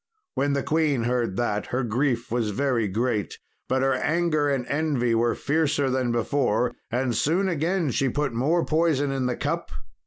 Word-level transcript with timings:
When 0.33 0.53
the 0.53 0.63
queen 0.63 1.03
heard 1.03 1.37
that, 1.37 1.67
her 1.67 1.83
grief 1.83 2.31
was 2.31 2.49
very 2.49 2.87
great, 2.87 3.37
but 3.69 3.83
her 3.83 3.93
anger 3.93 4.49
and 4.49 4.65
envy 4.65 5.13
were 5.13 5.35
fiercer 5.35 5.91
than 5.91 6.11
before, 6.11 6.71
and 6.89 7.15
soon 7.15 7.47
again 7.47 7.91
she 7.91 8.09
put 8.09 8.33
more 8.33 8.65
poison 8.65 9.11
in 9.11 9.27
the 9.27 9.37
cup. 9.37 9.69